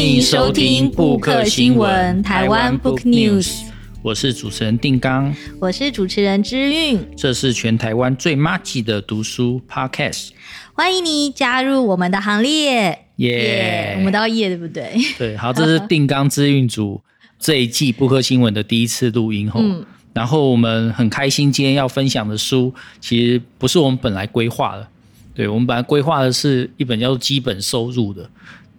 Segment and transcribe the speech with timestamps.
[0.00, 3.64] 迎收听布克新闻台湾 Book News。
[4.02, 6.98] 我是主持人定刚，我是主持人之韵。
[7.16, 10.30] 这是全台湾最麻吉的读书 Podcast，
[10.72, 13.06] 欢迎你加入我们的行列。
[13.16, 13.96] 耶！
[13.98, 14.98] 我们都要耶，对不对？
[15.18, 17.02] 对，好，这是定刚之韵组
[17.38, 19.60] 这一季布克新闻的第一次录音后。
[19.60, 24.88] 嗯然后我们很开心，今天要分享的书其实不是我们本来规划的，
[25.34, 28.28] 对，我们本来规划的是一本叫做《基本收入》的，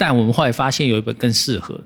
[0.01, 1.79] 但我们后来发现有一本更适合，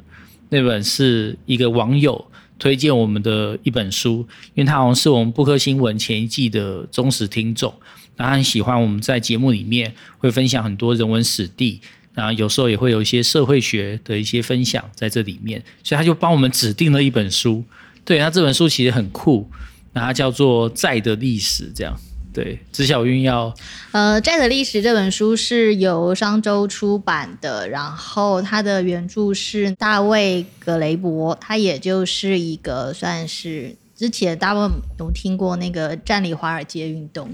[0.47, 2.25] 那本是一个网友
[2.57, 7.73] 推荐我们的一本书，因为他好像是我们布克新闻前一季的忠实听众，
[8.15, 11.81] 他很喜欢我们在节目里面会分享很多人文史地，
[12.13, 17.65] 然后有时候也会有一些社会学的一些分享在这里面，所以他就帮我们指定了一本书。
[18.05, 19.51] 对，他这本书其实很酷，
[19.91, 21.93] 那它叫做《债的历史》这样。
[22.35, 23.55] 对，知晓运要，
[23.93, 34.69] 呃，《债的历史》这本书是由商周出版的，然后它的原著是大卫·格雷伯，他也就是一个算是之前大部分
[34.99, 37.29] 有听过那个占领华尔街运动。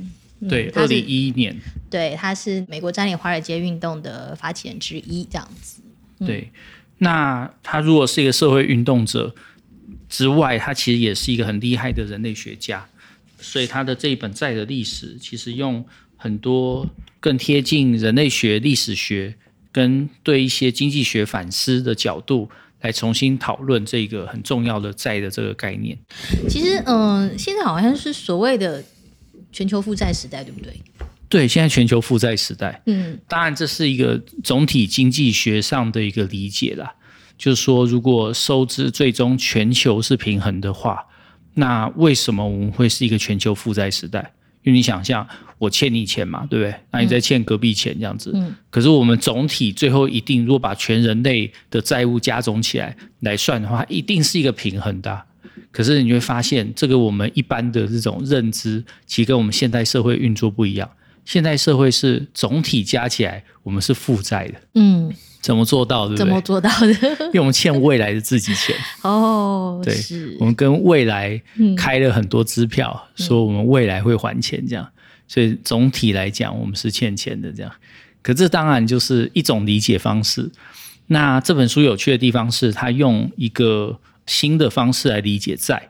[0.47, 1.57] 对，二零一一年。
[1.89, 5.81] 对，他是美国占领华尔街运动的发起人之一，这样子。
[6.19, 6.51] 嗯、对，
[6.99, 9.33] 那他如果是一个社会运动者。
[10.07, 12.85] 之外，他其实也是一个很厉害的人类学家，
[13.41, 15.83] 所以他的这一本《债的历史》其实用
[16.15, 16.87] 很多
[17.19, 19.35] 更贴近人类学、历史学
[19.71, 22.49] 跟对一些经济学反思的角度
[22.81, 25.97] 来重新讨论这个很重要的债的这个概念。
[26.47, 28.83] 其实，嗯、呃，现在好像是所谓的
[29.51, 30.73] 全球负债时代，对不对？
[31.27, 32.81] 对，现在全球负债时代。
[32.85, 36.93] 嗯，当然这是一个总体经济学上的一个理解啦。
[37.37, 41.05] 就是说，如果收支最终全球是平衡的话，
[41.53, 44.33] 那为什么我们会是一个全球负债时代？
[44.63, 45.27] 因为你想象，
[45.57, 46.73] 我欠你钱嘛，对不对？
[46.91, 48.31] 那你再欠隔壁钱这样子。
[48.35, 48.55] 嗯。
[48.69, 55.23] 可是我们总体最后一定，如果把全人类的债务加总起来来算的话，一定是一个平衡的。
[55.71, 60.89] 可是你会发现，这个我们一般的这种认知，其实跟我们现代社会运作不一样。
[61.25, 64.61] 现代社会是总体加起来，我们是负债的。
[64.75, 65.11] 嗯。
[65.41, 66.15] 怎么做到的？
[66.15, 66.87] 怎么做到的？
[67.27, 68.75] 因为我们欠未来的自己钱。
[69.01, 69.95] 哦，对，
[70.39, 71.41] 我们跟未来
[71.75, 74.87] 开了很多支票，嗯，说我们未来会还钱，这样。
[75.27, 77.71] 所以总体来讲，我们是欠钱的，这样。
[78.21, 80.51] 可这当然就是一种理解方式。
[81.07, 85.89] 那这本书有趣的地方是，他用一个新的方式来理解债。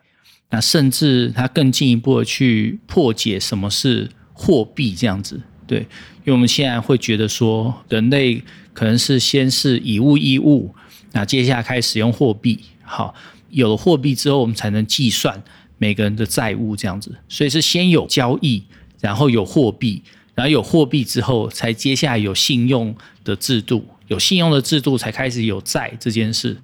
[0.49, 5.41] 那甚至他更进一步的去破解什么是货币，这样子。
[5.71, 8.43] 对，因为我们现在会觉得说，人类。
[8.73, 10.73] 可能是先是以物易物，
[11.11, 12.57] 那接下来开始使用货币。
[12.81, 13.13] 好，
[13.49, 15.43] 有了货币之后，我们才能计算
[15.77, 17.13] 每个人的债务这样子。
[17.27, 18.63] 所以是先有交易，
[19.01, 20.01] 然后有货币，
[20.33, 22.95] 然后有货币之后，才接下来有信用
[23.25, 23.85] 的制度。
[24.07, 26.55] 有信用的制度，才开始有债这件事。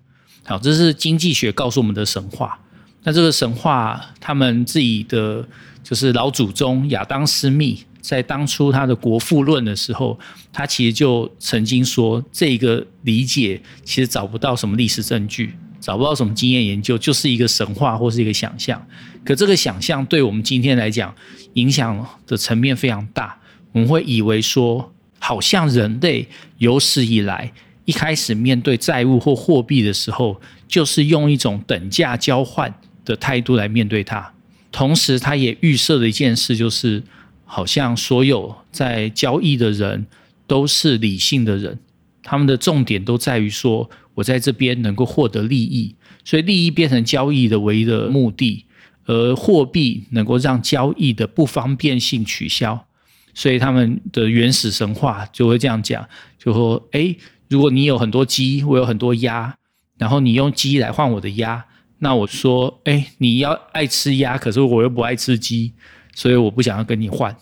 [0.46, 2.58] 好，这是经济学告诉我们的神话。
[3.04, 5.46] 那这个神话，他们自己的
[5.84, 7.84] 就是老祖宗亚当·斯密。
[8.02, 10.18] 在当初他的《国富论》的时候，
[10.54, 18.82] 他其实就曾经说，这个理解其实找不到什么历史证据，找不到什么经验研究，就是一个神话或是一个想象。
[19.26, 21.14] 可这个想象对我们今天来讲，
[21.54, 23.38] 影响的层面非常大。
[23.74, 26.26] 我们会以为说，好像人类
[26.60, 27.52] 有史以来
[27.84, 34.32] 一开始面对债务或货币的时候，就是用一种等价交换的态度来面对它。
[34.72, 37.04] 同时，他也预设了一件事，就是。
[37.50, 40.06] 好像所有在交易的人
[40.46, 41.80] 都是理性的人，
[42.22, 48.66] 他们的重点都在于说，我在这边能够获得利益，所以利益变成交易的唯一的目的，
[49.06, 52.86] 而货币能够让交易的不方便性取消，
[53.34, 57.16] 所以他们的原始神话就会这样讲，就说：哎，
[57.48, 59.56] 如果你有很多鸡，我有很多鸭，
[59.98, 61.66] 然后你用鸡来换我的鸭，
[62.00, 65.74] 那我说：哎，你要爱吃鸭，可是我又不爱吃鸡。
[66.18, 67.34] 所以我不想要跟你换，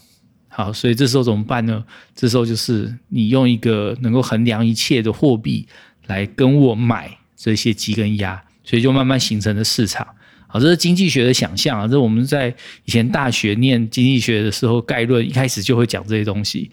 [0.50, 1.81] 好，所以这时候怎么办呢？
[2.13, 5.66] 这时候就是你用一个能够衡量一切的货币
[6.07, 10.06] 来跟我买这些鸡跟鸭，所以就慢慢形成了市场。
[10.45, 16.69] 好，这是经济学的想象啊，这我们在以前大学念经济学的时候概论一开始就会讲这些东西。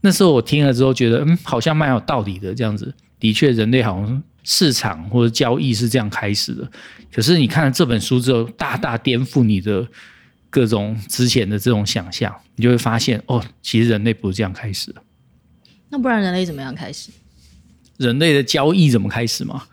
[0.00, 6.66] 那时候我听了之后觉得，嗯，好像蛮有道理的，这样子的确人类好像市场或者交易是这样开始的。
[7.12, 9.86] 可是你看了这本书之后，大大颠覆你的。
[10.54, 15.02] 各种之前的这种想象，你就会发现哦，其实人类不是这样开始的。
[15.88, 17.10] 那不然人类怎么样开始？
[17.96, 19.64] 人类的交易怎么开始嘛？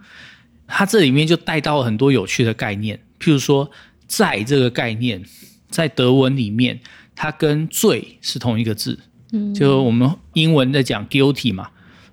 [0.65, 3.69] 它这里面就带到了很多有趣的概念，譬如说
[4.07, 5.23] 债这个概念，
[5.69, 6.79] 在德文里面，
[7.15, 8.97] 它跟罪是同一个字。
[9.31, 11.69] 嗯，就我们英文在讲 guilty 嘛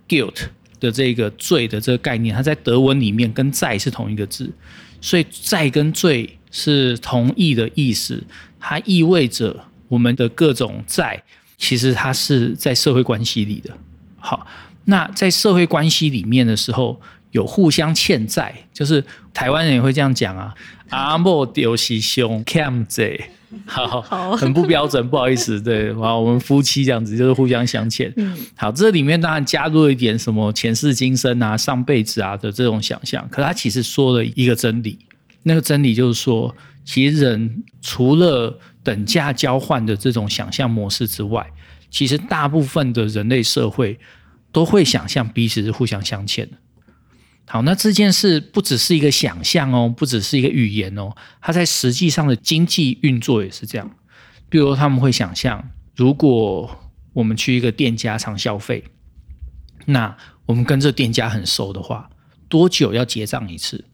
[0.07, 0.43] ，guilt
[0.79, 4.53] 的这个罪的这个概念，它在德文里面跟债是同一个字，
[5.01, 8.23] 所以债跟罪是同意的意思。
[8.61, 11.23] 它意味着我们的各种债，
[11.57, 13.71] 其实它是在社会关系里的。
[14.19, 14.47] 好，
[14.85, 17.01] 那在社会关系里面的时候，
[17.31, 20.55] 有互相欠债，就是台湾人也会这样讲啊，
[20.91, 23.31] 阿莫丢西兄欠债。
[23.65, 28.13] 好，好，很不标准，不好意思，对，好，我们夫妻这样子就是互相相欠。
[28.17, 34.99] 嗯，好，这里面当然加入了一点什么前世今生啊、上辈子啊的这种想象，可他其实说了一个真理，
[35.43, 36.55] 那个真理就是说，
[36.85, 41.51] 其实人除了等价交换的这种想象模式之外，
[41.91, 43.99] 其实大部分的人类社会
[44.53, 46.57] 都会想象彼此是互相相欠的。
[47.47, 53.91] 好，那这件事不只是一个想象哦，不只是一个语言哦，它在实际上的经济运作也是这样。
[54.51, 56.79] 比如他们会想象，如果
[57.15, 58.85] 我们去一个店家常消费，
[59.87, 60.15] 那
[60.45, 62.11] 我们跟这店家很熟的话，
[62.49, 63.85] 多久要结账一次？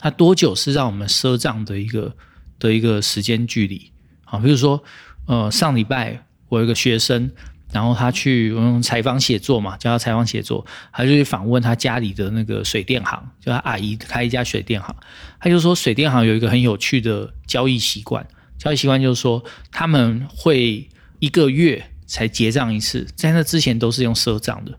[0.00, 2.16] 它多久是让我们赊账的一个
[2.58, 3.92] 的一个时间距离？
[4.24, 4.82] 好，比如说，
[5.26, 7.30] 呃，上礼拜我有一个学生。
[7.72, 14.92] 然后他去嗯采访写作嘛，叫他采访写作，他就去访问他家里的那个水电行，就他阿姨开一家水电行，
[15.38, 18.26] 他就说水电行有一个很有趣的交易习惯，
[18.58, 20.88] 交易习惯就是说他们会
[21.20, 24.76] 一个月才结账一次，在那之前都是用赊账的。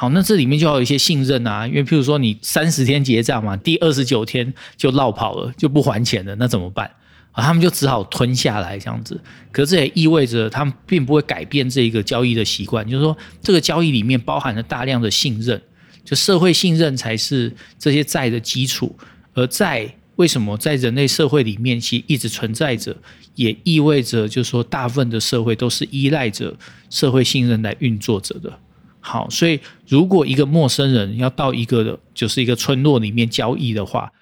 [0.00, 6.90] 好，那这里面就要有一些信任啊，因为譬如说你三十天结账嘛，第二十九天就落跑了，就不还钱了，那怎么办？
[7.32, 9.20] 啊，他们就只好吞下来这样子，
[9.52, 15.60] 可是这也意味着他们并不会改变这一个交易的习惯，就是说这个交易里面包含了大量的信任，
[16.02, 18.96] 就社会信任才是这些债的基础。
[19.34, 19.86] 而债
[20.16, 22.96] 为什么在人类社会里面其实一直存在着，
[23.34, 26.56] 也意味着就是说大部分的社会都是依赖着
[26.88, 28.58] 社会信任来运作着的。
[29.00, 29.58] 好，所以
[29.88, 34.12] 如果一个陌生人要到一个就是一个村落里面交易的话，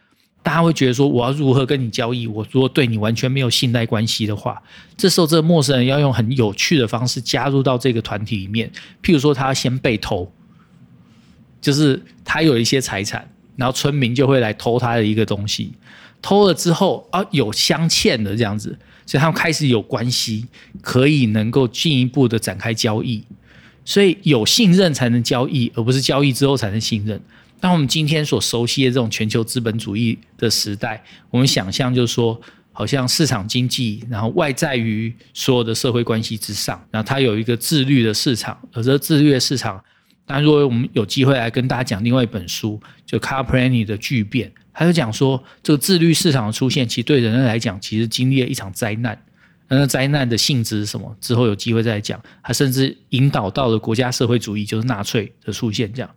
[0.41, 2.27] 大家会觉得说，我要如何跟你交易？
[2.27, 4.63] 我如果对你完全没有信赖关系的话，
[4.97, 8.71] 这时候这个陌生人要用很有趣的方式加入到这个团体里面。
[9.03, 10.33] 譬如说，他先被偷，
[11.61, 15.73] 就是他有一些财产，然后村民就会来偷他的一个东西。
[16.23, 20.47] 偷了之后啊，有相欠的这样子，所以他们开始有关系，
[20.81, 23.23] 可以能够进一步的展开交易。
[23.89, 27.19] 所以有信任才能交易，而不是交易之后才能信任。
[27.59, 32.39] 当我们今天所熟悉的这种全球资本主义的时代，我们想象就是说，
[32.71, 39.83] 好像市场经济，然后外在于所有的社会关系之上，然后它有一个自律的市场，而这自律的市场，
[40.27, 49.19] 当然如果我们有机会来跟大家讲另外一本书，就 Carprani 的巨变，他就讲说，这个自律市场的出现，其实对人类来讲，其实经历了一场灾难。
[49.69, 51.17] 那灾难的性质是什么？
[51.21, 52.21] 之后有机会再讲。
[52.43, 56.11] 他甚至引导到了国家社会主义，就是纳粹的出现，这样。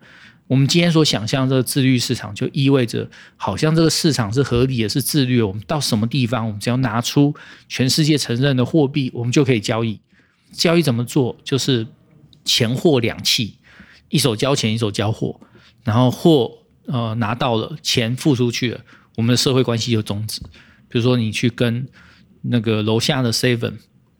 [0.48, 5.42] 我们今天所想象这个自律市场，就意味着好像这个市场是合理的，是自律。
[5.42, 7.34] 我们到什么地方，我们只要拿出
[7.70, 10.00] 全世界承认的货币，我们就可以交易。
[10.52, 11.38] 交易怎么做？
[11.46, 11.88] 就是
[12.44, 13.54] 钱货两訖，
[14.10, 15.40] 一手交钱，一手交货，
[15.86, 16.52] 然后货
[16.88, 18.82] 呃拿到了，钱付出去了，
[19.16, 20.42] 我们的社会关系就终止。
[20.90, 21.88] 比如说你去跟
[22.42, 23.74] 那个楼下的 Seven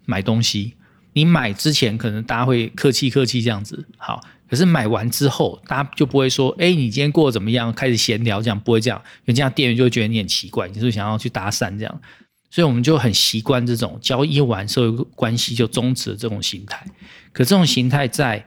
[0.06, 0.76] 买东西，
[1.14, 4.22] 你买之前可能大家会客气客气这样子，好。
[4.50, 12.02] 可是买完之后，大家就不会说：“哎，你今天过得怎么样？”开始闲聊，这样不会这样，因为这样店员就会觉得你很奇怪，你是不是想要去搭讪这样？
[12.50, 16.86] 所以我们就很习惯这种交易完社会关系就终止的这种形态。
[17.32, 18.46] 可这种形态在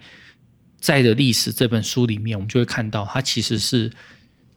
[0.78, 3.90] 在的历史这本书里面，我们就会看到，它其实是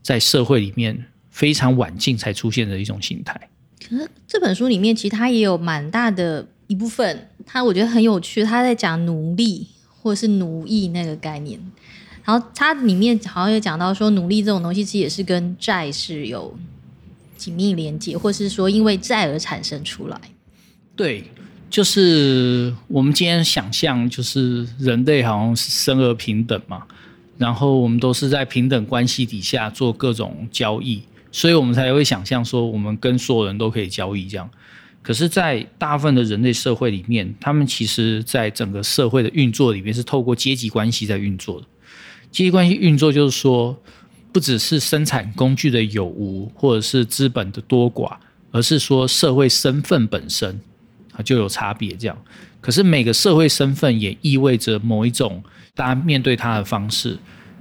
[0.01, 3.39] 在社会里面非常晚近才出现的一种形态。
[3.85, 9.67] 可是这本书里面，其实它也有蛮大的一部分，它我觉得很有趣，它在讲奴隶。
[9.99, 11.59] 或是奴役那个概念，
[12.23, 16.57] 然后它里面好像有讲到说，奴隶这种东西其实也是跟债是有
[17.35, 20.17] 紧密连接，或是说因为债而产生出来。
[20.95, 21.25] 对，
[21.69, 26.83] 就是我们今天想象，就是人类好像是生而平等嘛，
[27.37, 31.01] 然后我们都是在平等关系底下做各种交易，
[31.37, 34.49] 所以我们才会想象说，我们跟所有人都可以交易这样。
[35.03, 41.67] 可是，在大部分的人类社会里面，他们其实在整个社会的运作里面是透过阶级关系在运作的。
[42.31, 43.77] 阶级关系运作就是说，
[44.33, 48.17] 不只是生产工具的有无，或者是资本的多寡，
[48.49, 50.59] 而是说社会身份本身
[51.11, 51.91] 啊就有差别。
[51.91, 52.17] 这样，
[52.59, 55.43] 可是每个社会身份也意味着某一种
[55.75, 57.15] 大家面对他的方式。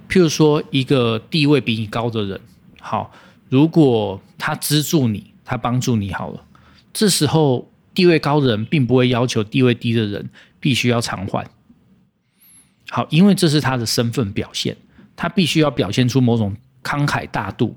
[0.08, 2.40] 譬如说，一个地位比你高的人，
[2.80, 3.12] 好，
[3.48, 6.44] 如果他资助你，他帮助你好了。
[6.92, 10.28] 这时候，地位高的人并不会要求地位低的人
[10.60, 11.46] 必须要偿还。
[12.90, 14.76] 好，因为这是他的身份表现。
[15.18, 17.74] 他必须要表现出某种慷慨大度。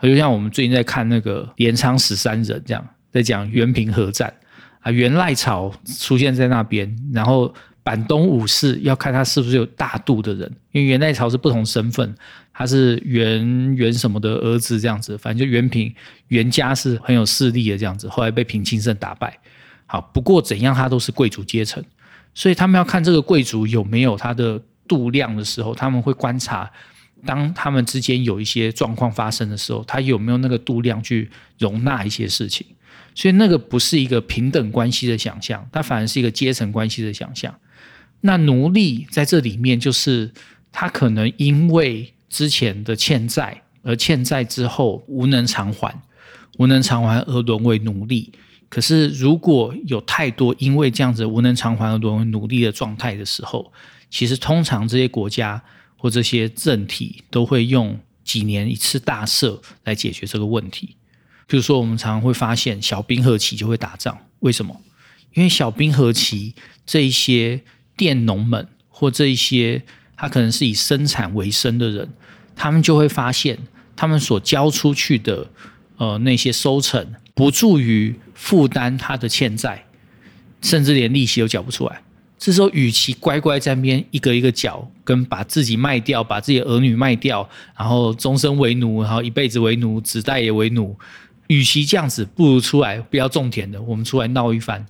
[0.00, 4.32] 就像我们最近在看那个镰仓十三人这样，在讲原平合战
[4.78, 12.14] 啊，源赖朝出现在那边，然后板东武士要看他是不是有大度的人，因为元代朝是不同身份，
[12.52, 15.92] 他是元元什么的儿子这样子，反正就元平
[16.28, 19.38] 元家是很有势力的这样子，后来被平清盛打败。
[19.86, 21.82] 好，不过怎样他都是贵族阶层，
[22.34, 26.70] 所以他们要看这个贵族有没有他的度量的时候，他们会观察。
[27.26, 32.66] 当他们之间有一些状况发生的时候，他有没有那个度量去容纳一些事情？
[33.14, 37.54] 所以那个不是一个平等关系的想象，它反而是一个阶层关系的想象。
[38.20, 40.32] 那奴隶在这里面，就是
[40.70, 46.02] 他可能因为之前的欠债，而欠债之后无能偿还，
[46.58, 48.32] 无能偿还而沦为奴隶。
[48.68, 53.72] 可是如果有太多因为这样子无能偿还而沦为奴隶的状态的时候，
[54.10, 55.62] 其实通常这些国家。
[56.02, 60.96] 或这些政体都会用几年一次大赦来解决这个问题。
[61.46, 64.80] 比如说，我们常常会发现小冰河期就会打仗，为什么？
[65.34, 66.54] 因为小冰河期
[66.86, 67.60] 这一些
[68.00, 69.82] 佃农们或这一些
[70.16, 72.08] 他可能是以生产为生的人，
[72.56, 73.58] 他们就会发现
[73.94, 75.46] 他们所交出去的
[75.98, 79.84] 呃那些收成不足以负担他的欠债，
[80.62, 82.02] 甚至连利息都缴不出来。
[82.38, 90.98] 这时候，与其乖乖在那边一个一个缴，跟把自己卖掉，把自己的儿女卖掉，然后终身为奴，然后一辈子为奴，子代也为奴，
[91.48, 94.86] 与其这样子，不如出来不要种田的，我们出来闹一番，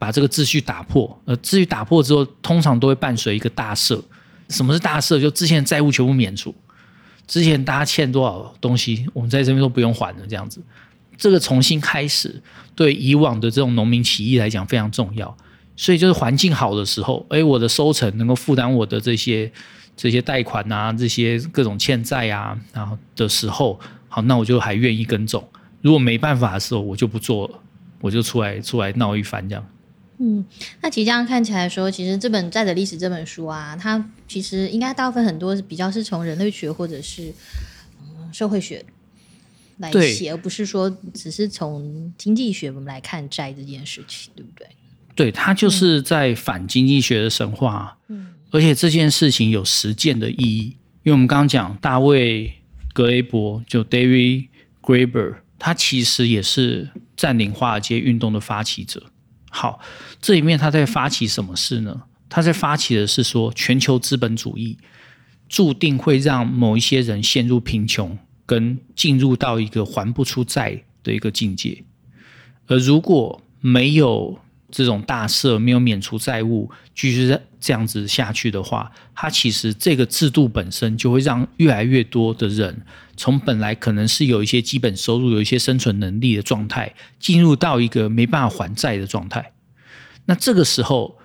[0.00, 1.20] 把这个秩序打破。
[1.26, 4.00] 呃，秩序打破之后，通常都会伴随一个大赦。
[4.48, 5.20] 什么是大赦？
[5.20, 6.54] 就之前债务全部免除，
[7.26, 10.26] 之前大家欠多少东西，我们在这边都不用还了。
[10.26, 10.60] 这样子，
[11.18, 12.42] 这个重新开始，
[12.74, 15.36] 对以往的这种农民起义来讲非常重要。
[15.76, 19.50] 所以就是环境好的时候，诶，我的收成能够负担我的这些
[19.96, 23.78] 这些贷款啊，这些各种欠债啊，然后的时候，
[24.08, 25.46] 好，那我就还愿意耕种。
[25.82, 27.54] 如果没办法的时候，我就不做了，
[28.00, 29.64] 我就出来出来闹一番这样。
[30.22, 30.44] 嗯，
[30.82, 37.32] 那其实这样看起来说，其实这本《债的历史》这本书啊，它其实应该大部分很多是比较是从人类学或者是
[37.98, 38.84] 嗯社会学
[39.78, 44.66] 来写，而不是说只是从经济学我们来看债这件事情，对不对？
[45.14, 52.46] 对，它就是在反经济学的神话，嗯，而且这件事情有实践的意义，因为我们刚刚讲大卫·
[52.92, 54.48] 格雷伯，就 David
[54.82, 59.10] Graeber，他其实也是占领华尔街运动的发起者。
[59.50, 59.80] 好，
[60.22, 62.02] 这里面他在发起什么事呢？
[62.28, 64.78] 他在发起的是说，全球资本主义
[65.48, 68.16] 注定会让某一些人陷入贫穷，
[68.46, 71.82] 跟进入到一个还不出债的一个境界，
[72.68, 74.38] 而如果没有
[74.70, 82.82] 这种大赦没有免除债务，继续这样子下去的话，它其实这个制度本身就会让越来越多的人
[83.16, 89.52] 从本来可能是有一些基本收入、有一些生存能力的状态，进入到一个没办法还债的状态。
[90.24, 91.18] 那这个时候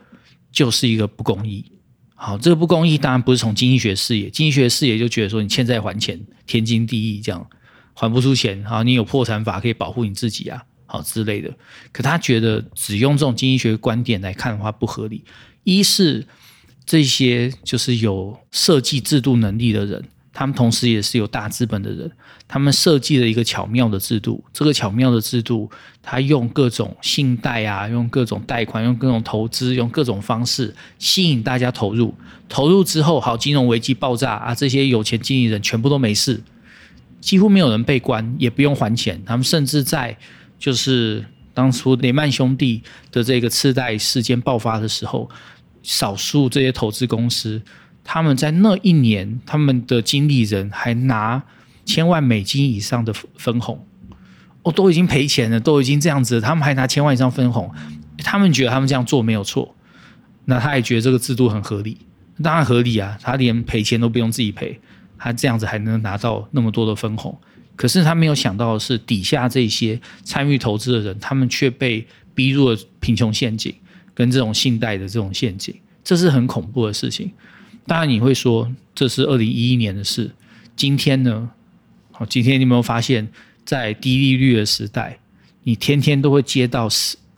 [0.52, 1.72] 就是一个不公义。
[2.16, 7.48] 好，这个不公义当然不是从经济学视野，经济学视野就觉得说你欠债还钱天经地义，这样
[7.94, 10.64] 还不出钱，好，你有破产法可以保护你自己啊。
[11.02, 11.52] 之类的，
[11.92, 15.24] 可他觉得只用这种经济学观点来看的话不合理。
[15.64, 16.26] 一是
[16.86, 22.12] 这些就是有设计制度能力的人，他们同时也是有大资本的人，
[22.48, 24.44] 他们设计了一个巧妙的制度。
[24.54, 25.70] 这个巧妙的制度，
[26.04, 32.14] 他用各种信贷啊，用各种贷款，用各种投资，用各种方式吸引大家投入。
[32.48, 36.44] 投入之后，好，金融危机爆炸啊，这些有钱经理人全部都没事，
[37.20, 39.20] 几乎没有人被关，也不用还钱。
[39.26, 40.16] 他们甚至在
[40.58, 45.30] 就是当初雷曼兄弟的这个次贷事件爆发的时候，
[45.84, 47.62] 少数这些投资公司，
[48.04, 51.44] 他们在那一年，他们的经理人还拿
[51.86, 53.86] 千万美金以上的分红，
[54.64, 57.72] 哦，都已经赔钱了，都已经这样子，他们还拿千万以上分红，
[58.18, 59.76] 他们觉得他们这样做没有错，
[60.46, 61.98] 那他也觉得这个制度很合理，
[62.42, 64.80] 当然合理啊，他连赔钱都不用自己赔，
[65.18, 67.40] 他这样子还能拿到那么多的分红。
[67.76, 73.74] 可是他没有想到的是，底下这些参与投资的人，他们却被逼入了贫穷陷阱，
[74.14, 77.32] 跟这种信贷的这种陷阱，这是很恐怖的事情。
[77.86, 80.32] 当然你会说，这是二零一一年的事。
[80.76, 81.50] 今天呢？
[82.12, 83.28] 好，今天你有没有发现，
[83.66, 85.20] 在低利率的时代，
[85.64, 86.88] 你天天都会接到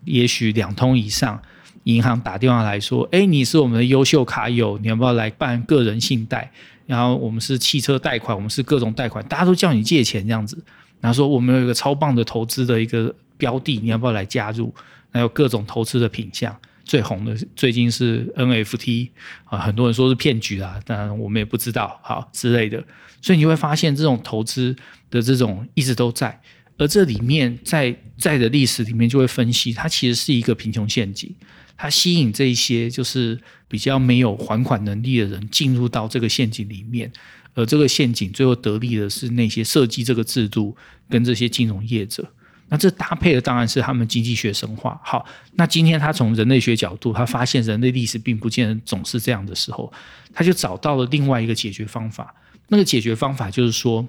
[0.06, 1.42] 也许两通以上
[1.86, 6.52] 银行打电话来说：“哎，你是我们的优秀卡友，你要不要来办个人信贷？”
[6.88, 10.58] 然后我们是汽车贷款，我们是各种贷款，大家都叫你借钱这样子。
[11.00, 14.74] 然后说我们有一个超棒的投资的一个标的，你要不要来加入？
[15.12, 19.10] 还有各种投资的品项，最红的最近是 NFT
[19.46, 22.84] 啊，很多人说是骗局啊，当然我们也不知道好之类的，
[23.22, 24.76] 所以你会发现这种投资
[25.10, 26.40] 的这种一直都在，
[26.78, 31.34] 而这里面在在的历史里面就会分析，它其实是一个贫穷陷阱，
[31.78, 37.12] 它吸引这一些就是比较没有还款能力的人进入到这个陷阱里面，
[37.54, 40.76] 而这个陷阱最后得利的是那些设计这个制度
[41.08, 42.28] 跟这些金融业者。
[42.70, 45.00] 那这搭配的当然是他们经济学神话。
[45.02, 49.94] 好，那今天他从人类学角度，他发现人类历史并不见得总是这样的时候，
[50.34, 52.36] 他就找到了另外一个解决方法。
[52.68, 54.06] 那个解决方法就是说，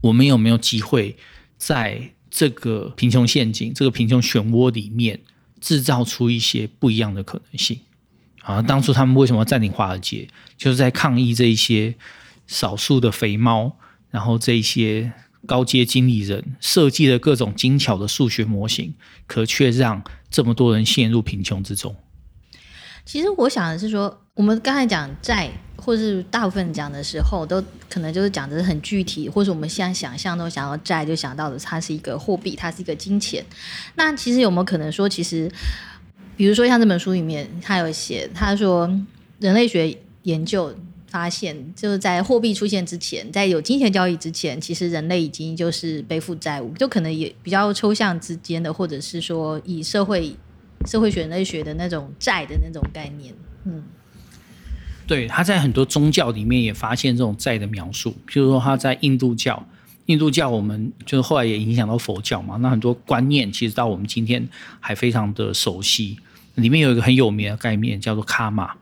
[0.00, 1.16] 我们有没有机会
[1.56, 5.20] 在这个贫穷陷阱、这个贫穷漩涡里面，
[5.60, 7.80] 制造出一些不一样的可能性？
[8.42, 10.28] 啊，当初他们为什么要占领华尔街？
[10.56, 11.94] 就是在抗议这一些
[12.46, 13.76] 少数的肥猫，
[14.10, 15.12] 然后这一些。
[15.46, 18.92] 高阶经理人设计了各种精巧的数学模型，
[19.26, 21.96] 可却让这么多人陷入贫穷之中。
[23.06, 25.50] 其实我想的是说，我们刚才讲债，
[25.80, 33.44] 或是大部分讲的时候，都可能就是讲的很具体，或者我们现在想象都想到债，就想到的它是一个货币，它是一个金钱。
[33.94, 35.50] 那其实有没有可能说，其实
[36.36, 38.88] 比如说像这本书里面，他有写，他说
[39.38, 40.74] 人类学研究。
[41.10, 50.32] 发现就是在货币出现之前，在有金钱交易之前，其实人类已经就是背负债务，就可能也比较抽象之间的，或者是说以社会
[50.86, 53.34] 社会学人类学的那种债的那种概念。
[53.64, 53.82] 嗯，
[55.10, 59.66] 对，他在很多宗教里面也发现这种债的描述，譬如说他在印度教，
[60.06, 64.48] 印度教我们就是后来也影响到佛教嘛，那很多观念其实到我们今天
[64.78, 66.16] 还非常的熟悉，
[66.54, 68.72] 里面有一个很有名的概念叫做卡玛。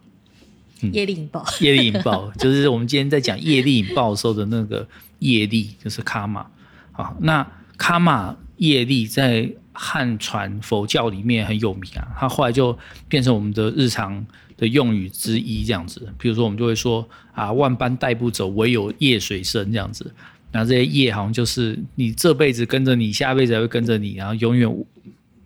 [0.93, 4.87] 业力引爆， 业力引爆就是我们今天在讲业力引爆的时候的那个
[5.21, 6.47] 业力，就是卡玛。
[6.93, 7.45] 好，那
[7.79, 14.27] 卡玛业力在汉传佛教里面很有名啊，它后来就变成我们的日常
[14.59, 16.07] 的用语之一，这样子。
[16.19, 20.13] 比如说，我们就会说啊，万般带不走，唯有业随身这样子。
[20.53, 24.69] 那这些业好像就是你这辈子跟着你，下辈子还会跟着你，然后永远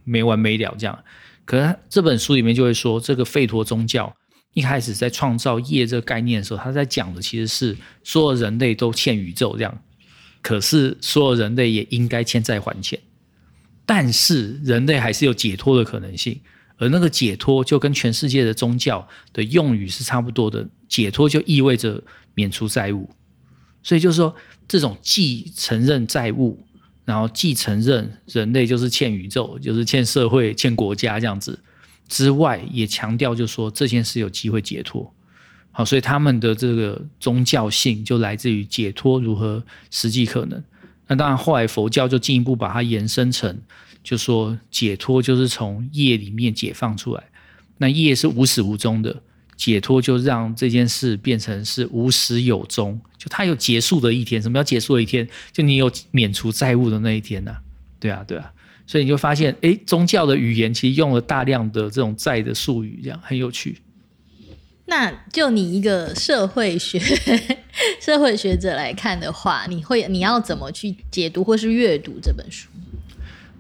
[0.03, 0.99] 没完没了这样。
[1.45, 4.13] 可是这本书里面就会说，这个吠陀宗教。
[4.55, 9.83] 一开始在创造业这个概念的时候，他在讲的其实是所有人类都欠宇宙这样，
[10.43, 13.01] 可是所有人类也应该欠债还钱，
[13.87, 16.39] 但是人类还是有解脱的可能性，
[16.83, 22.03] 而那个解脱就跟全世界的宗教的用语是差不多的，解脱就意味着
[22.35, 23.09] 免除债务，
[23.85, 24.35] 所以就是说
[24.67, 26.59] 这种既承认债务，
[27.05, 31.57] 然后既承认人类就是欠宇宙，就是欠社会、欠国家这样子。
[32.09, 35.15] 之外，也强调就是说这件事有机会解脱，
[35.71, 40.61] 好，所以他们的这个宗教性就来自于解脱如何实际可能。
[41.07, 43.57] 那当然，后来佛教就进一步把它延伸成，
[44.03, 47.23] 就说解脱就是从业里面解放出来，
[47.79, 49.23] 那业是无始无终的，
[49.57, 54.43] 解脱就让这件事变成是无始有终，就它有结束的一天。
[54.43, 55.29] 什么叫结束的一天？
[55.53, 57.61] 就你有免除债务的那一天呐、啊？
[58.01, 58.53] 对啊，对啊。
[58.85, 63.79] 所以你就发现，哎，宗教的语言其实用了大量的这种债的术语，这样很有趣。
[64.87, 66.99] 那就你一个社会学
[68.03, 72.69] 社会学者来看的话，你会你要怎么去解读或是阅读这本书？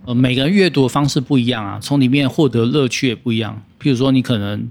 [0.04, 3.62] 呃，每个人阅读的方式不一样啊，从里面获得乐趣也不一样。
[3.80, 4.68] 譬如说，你可能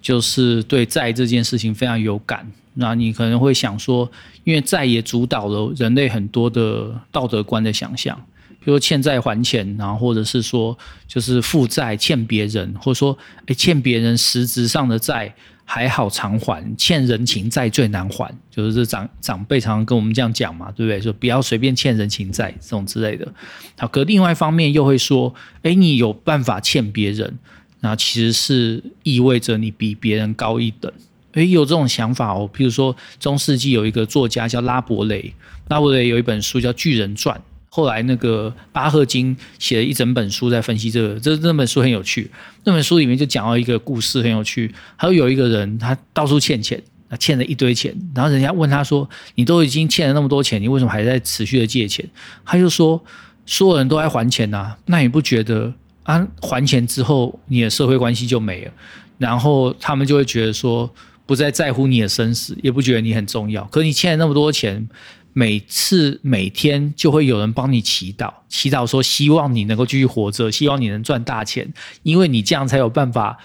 [0.00, 4.10] 就是对债这件事情非常有感，那你可能会想说，
[4.44, 8.18] 因为债也主导了人类很多的道德观的想象。
[8.62, 13.16] 比如说欠债还钱，然后或者是说就是负债欠别人，或者说
[13.46, 15.34] 诶欠别人实质上的债
[15.72, 21.00] 还好偿还，欠人情债最难还，就是这长长辈常常跟我们这样讲嘛，对不对？
[21.00, 23.32] 说不要随便欠人情债这种之类的。
[23.78, 27.38] 好，可另外一方面又会说，诶你有办法欠别人，
[27.82, 30.90] 那其实是意味着你比别人高一等。
[31.34, 32.50] 诶有这种想法哦。
[32.52, 35.32] 譬如说中世纪有一个作家叫拉伯雷，
[35.68, 37.36] 拉伯雷有一本书叫《巨人传》。
[37.72, 42.28] 后来，那个巴赫金写了一整本书在分析这个，这那本书很有趣。
[42.64, 44.74] 那本书里面就讲到一个故事，很有趣。
[44.96, 47.96] 还有有一个人，他到处欠钱，他欠了一堆钱。
[48.12, 52.04] 然后人家问他说：“你都已经欠了那么多钱，你为什么还在持续的借钱？”
[52.44, 53.00] 他就说
[53.46, 56.26] ：“所有人都在还钱呐，那你不觉得啊？
[56.42, 58.72] 还钱之后，你的社会关系就没了，
[59.16, 60.92] 然后他们就会觉得说，
[61.24, 63.62] 不再在乎你的生死，也不觉得你很重要。
[63.66, 64.88] 可你欠了那么多钱。”
[65.32, 73.38] 每次每天就会有人帮你祈祷，祈祷说希望你能够继续活着，希望你能赚大钱，因为你这样才有办法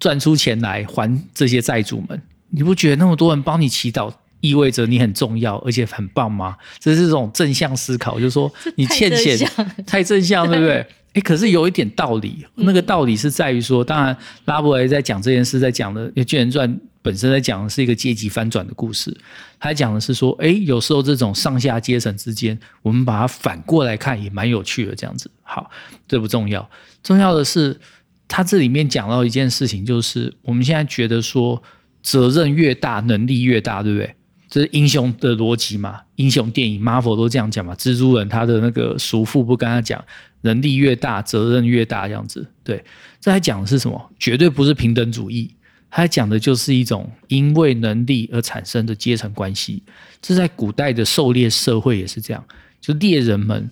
[0.00, 2.20] 赚出钱来还这些债主们。
[2.50, 4.10] 你不觉得那么多人帮你祈祷，
[4.40, 6.56] 意味着你很重要，而且很棒吗？
[6.78, 9.38] 这是这种正向思考，就是说你欠钱
[9.86, 10.86] 太正向，对不对？
[11.14, 16.68] 哎，可是有一点道理，那个道理是在于说，当然拉伯雷在讲这件事，在讲的《巨人传》
[17.00, 19.16] 本身在讲的是一个阶级翻转的故事，
[19.58, 25.30] 他讲的是说，哎，有时候这种上下阶层之间，我们把它反过来看也蛮有趣的，这样子。
[25.42, 25.70] 好，
[26.06, 26.68] 这不重要，
[27.02, 27.78] 重要的是
[28.26, 31.62] 他这里面讲到一件事情，就是我们现在觉得说，
[32.02, 34.14] 责任越大，能力越大，对不对？
[34.50, 36.00] 这是英雄的逻辑嘛？
[36.16, 37.74] 英雄电影 Marvel 都这样讲嘛？
[37.74, 40.02] 蜘蛛人他的那个叔父不跟他讲，
[40.40, 42.46] 能力越大，责任越大，这样子。
[42.64, 42.82] 对，
[43.20, 44.10] 这还讲的是什么？
[44.18, 45.54] 绝对不是平等主义，
[45.90, 49.82] 他讲的就是一种因为能力而产生的阶层关系。
[50.20, 52.44] 这在古代的狩猎社会也是这样，
[52.80, 53.70] 就猎人们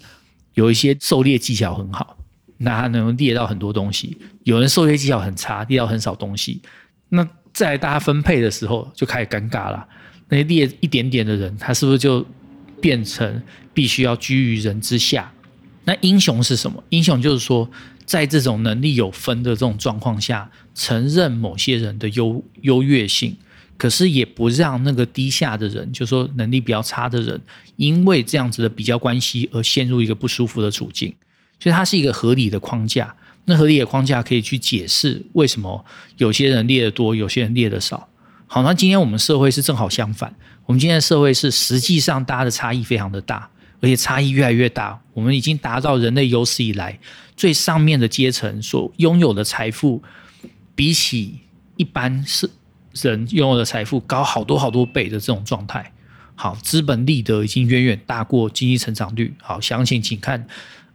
[0.54, 2.16] 有一些狩猎技巧很好，
[2.58, 6.62] 那他能猎到很多东西；有人狩猎技巧很差，猎到很少东西。
[7.08, 9.86] 那在大家分配的时候就开始尴尬了。
[10.28, 12.26] 那些猎一点点的人，他是不是就
[12.80, 15.32] 变成必须要居于人之下？
[15.84, 16.82] 那英雄是什么？
[16.88, 17.70] 英雄就是说，
[18.06, 23.36] 在这种能力有分的这种状况下，承认某些人的优优越性，
[23.76, 27.40] 可是也不让那个低下的人，就是说能力比较差的人，
[27.76, 31.12] 因为这样子的比较关系而陷入一个不舒服的处境。
[31.58, 33.14] 所以它是一个合理的框架。
[33.46, 35.84] 那合理的框架可以去解释为什么
[36.16, 38.08] 有些人列得多，有些人列得少。
[38.46, 40.34] 好，那今天我们社会是正好相反。
[40.66, 43.48] 我们今天的社会是实际上大家的差异非常的大，
[43.80, 45.00] 而且差异越来越大。
[45.14, 46.98] 我们已经达到人类有史以来
[47.36, 50.02] 最上面的阶层所拥有的财富，
[50.74, 51.40] 比起
[51.76, 52.48] 一般是
[52.92, 55.92] 人拥有的财富高好多好多倍的这种状态。
[56.34, 59.34] 好，资本利得已经远远大过经济成长率。
[59.42, 60.46] 好，详情请看。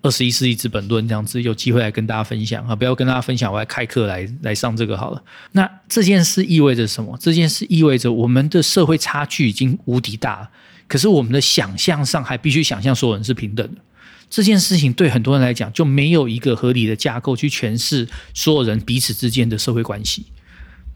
[0.03, 2.75] 二十一世纪资本论这样子，有机会来跟大家分享啊！
[2.75, 5.23] 不要跟大家分享，我来开课来来上这个好了。
[5.51, 7.15] 那这件事意味着什么？
[7.21, 10.49] 这件事意味着我们的社会差距已经无敌大了，
[10.87, 13.81] 可是我们的想象上还必须想象所有人是平等的。
[14.31, 20.25] 这件事情对很多人来讲就没有一个合理的架构去诠释所有人彼此之间的社会关系，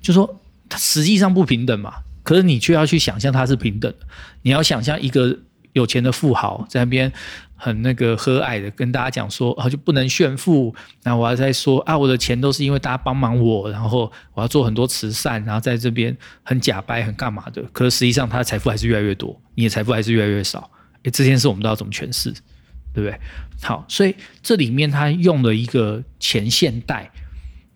[0.01, 1.93] 就说它实际上不平等嘛。
[2.23, 3.93] 可是你却要去想象它是平等，
[4.41, 5.37] 你要想象一个
[5.73, 7.13] 有钱的富豪在那边。
[7.57, 10.75] 很那个和蔼的跟大家讲说啊，就不能炫富。
[11.01, 17.63] 然后我还在说啊，我的钱都是因为大家帮忙我，然后我要做很多慈善，然后在这边很假掰，很干嘛的。
[17.71, 20.69] 可是实际上他的财富还是越来越多，你的财富还是越来越少。
[21.03, 22.33] 诶，这件事我们都要怎么诠释，
[22.95, 23.19] 对不对？
[23.61, 27.11] 好，所以这里面他用了一个前现代，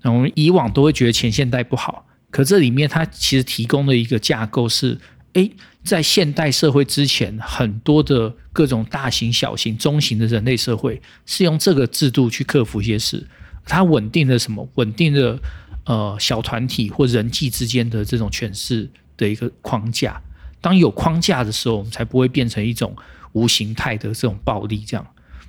[0.03, 4.97] 我们以往都会觉得前现代不好，可这里面他其实提供的一个架构是。
[5.33, 5.51] 诶，
[5.83, 13.27] 在现代社会之前，很多的各种大型、小型、中型的人类社会是用这个制度去克服一些事。
[13.63, 14.67] 它稳定的什么？
[14.73, 15.39] 稳定的
[15.85, 20.19] 呃小团体或人际之间的这种诠释的一个框架。
[20.59, 22.95] 当有框架的时候，我们才不会变成一种
[23.33, 24.83] 无形态的这种暴力。
[24.85, 25.05] 这样，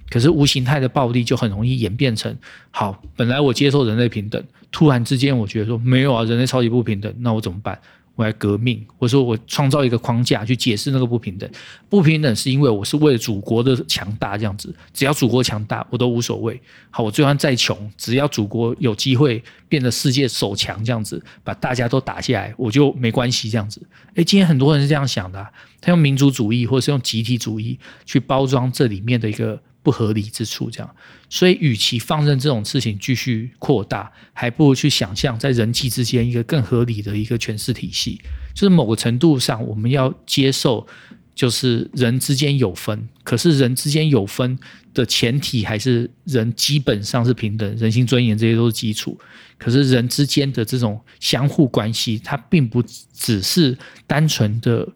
[0.08, 2.36] 可是无形态的暴力就很容易演变成：
[2.70, 7.78] 好，本来我接受人类平等，突然之间我觉得说没有啊，人类超级不平等，那我怎么办？
[8.14, 11.48] 我来革命，或者说我创造一个框架去解释那个不平等。
[11.88, 16.60] 不平等是因为我是为了祖国的强大这样子，只要祖国强大，我都无所谓。
[16.90, 23.80] 好，我就算再穷，只要祖国有机会变得世界首强这样子，把大家都打下来，我就没关系这样子。
[24.14, 25.46] 诶，今天很多人是这样想的，
[25.80, 29.60] 他用民族主义或者是用集体主义去包装这里面的一个。
[29.82, 30.94] 不合理之处，这样，
[31.28, 38.20] 所以与其放任这种事情继续扩大，还不如去想象在人际之间一个更合理的一个诠释体系。
[38.54, 40.86] 就是某个程度上，我们要接受，
[41.34, 44.58] 就是人之间有分，可是人之间有分
[44.92, 49.18] 的前提还是人基本上是平等，人性尊严这些都是基础。
[49.56, 52.82] 可是人之间的这种相互关系，它并不
[53.14, 54.86] 只是单纯的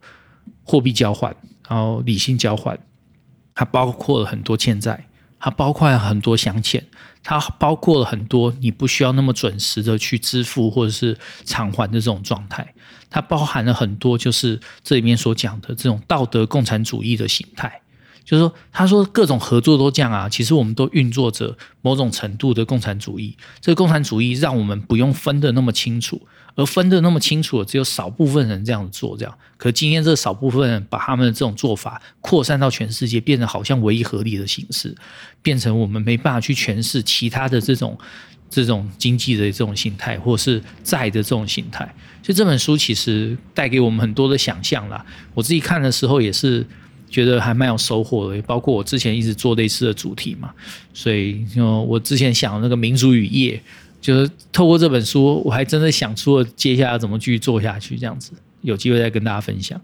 [0.63, 1.35] 货币交换，
[1.69, 2.79] 然后理性交换。
[3.55, 5.07] 它包括了很多欠债，
[5.39, 6.85] 它包括了很多想欠，
[7.23, 12.75] 它包括了很多你不需要那么准时的去支付或者是偿还的这种状态，
[13.09, 17.81] 它包含了很多就是这里面所讲的这种道德共产主义的形态，
[18.25, 26.21] 就是说，他说各种合作都这样啊，其实我们都运作着某种程度的共产主义，这个共产主义让我们不用分得那么清楚。
[26.57, 29.39] 而分得那么清楚，只有少部分人这样做，这样。
[29.57, 34.95] 可今天这少部分人把他们的这种做法扩散到全世界，变成好像唯一合理的形式，
[35.43, 37.99] 变成我们没办法去诠释其他的这种
[38.49, 41.85] 这种经济的这种形态，或是债的这种形态。
[42.23, 45.05] 所以这本书其实带给我们很多的想象啦。
[45.35, 46.65] 我自己看的时候也是
[47.15, 50.53] 觉得还蛮有收获的，包括我之前一直做类似的主题嘛。
[50.93, 53.61] 所以就，我之前想那个民族与业。
[54.05, 59.81] 就是透过这本书，我还真的想出了接下来怎么继续做下去，这样子有机会再跟大家分享。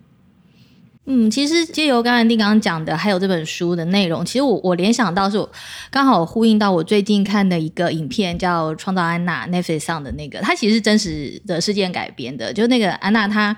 [1.07, 5.51] 嗯，其实借由刚才丁刚刚讲的，还有这本书的内容，其实我我联想到是我
[5.91, 13.57] 刚好呼应到我最近看的一个影片，叫《创造安娜》Netflix 上的那个，它其实是真实的事件改编的，就那个安娜她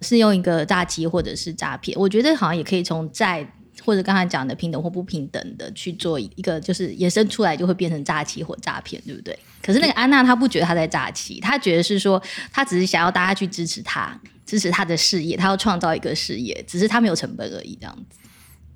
[0.00, 3.46] 是用一个诈欺或者是诈骗，我觉得好像也可以从债。
[3.82, 9.36] 或者刚才讲的平等或不平等的去做一个，就是衍生出来就会变成诈欺或诈骗，对不对？
[9.62, 18.18] 可是那个安娜她不觉得她在诈欺，她觉得是说她只是想要大家去支持她，支持她的事业，她要创造一个事业，只是她没有成本而已，这样子。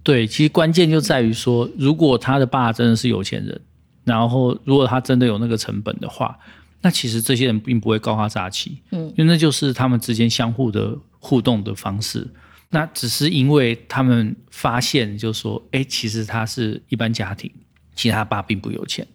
[0.02, 3.60] 对，其实关键就在于说，如果他的爸真的是有钱人，
[4.04, 6.38] 然后如果他真的有那个成本的话，
[6.84, 12.28] 那其实这些人并不会告他诈欺，嗯，因为那就是他们之间相互的互动的方式。
[12.68, 17.50] 那只是因为他们发现，就是说，哎，其实他是一般家庭，
[17.94, 19.06] 其实他爸并不有钱，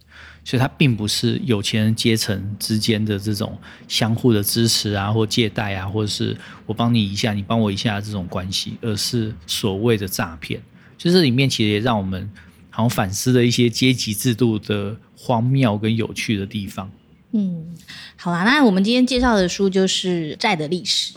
[0.43, 3.55] 所以他并不是有钱人阶层之间的这种
[3.87, 10.59] 相互的支持啊，或借贷啊，或者是我帮你一下，你帮我一下这种关系，而是所谓的诈骗。
[10.97, 12.27] 就这里面其实也让我们
[12.71, 16.89] 好像反思了一些阶级制度的荒谬跟有趣的地方。
[17.31, 17.65] 嗯，
[18.15, 21.13] 好啦，那我们今天介绍的书就是《债的历史》。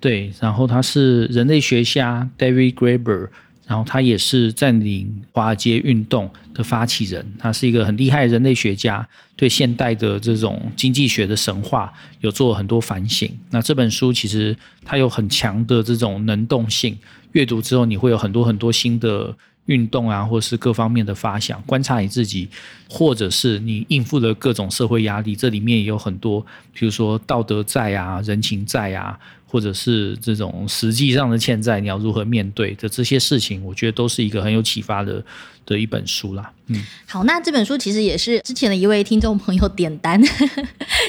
[0.00, 3.28] 对，然后他是人类学家 David Graeber，
[3.66, 11.90] 然后他也是占领华尔街运动的发起人，他是一个很厉害的人类学家，对现代的这种经济学的神话
[12.20, 13.30] 有做很多反省。
[13.50, 16.98] 那这本书其实它有很强的这种能动性，
[17.32, 19.34] 阅读之后你会有很多很多新的
[19.66, 22.48] 运动啊，或是各方面的发想，观察你自己，
[22.88, 29.18] 或者是你应付的各种社会压力，这里面也有很多，比如说道德债啊、人情债啊。
[29.46, 35.24] 或者是这种实际上的欠债，你要如何面对的这些事情，我觉得都是一个很有启发的
[35.64, 36.50] 的一本书啦。
[36.66, 40.20] 嗯，好，那这本书其实也是之前的一位听众朋友点单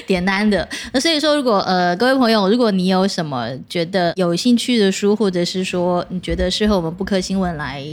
[0.05, 0.69] 点单的。
[0.93, 7.83] 那所以说，如果呃各位朋友，如果你有什么觉得有兴趣的书，或者是说你觉得适合我们不克新闻来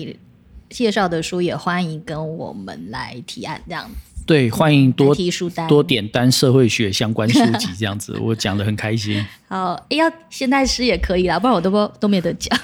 [0.72, 3.94] 介绍的书，也欢迎跟我们来提案这样子。
[4.24, 9.24] 对，欢迎多提书单，多点单社会学相关书籍，这样子 我讲得很开心。
[9.48, 12.56] 好，哎要现代诗也可以啦，不然我都不都没得讲。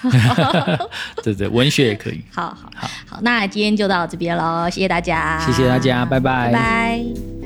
[1.22, 2.20] 对对，文学也可以。
[2.32, 7.37] 好好好好，那今天就到这边喽，谢谢大家，谢谢大家，拜拜，拜拜。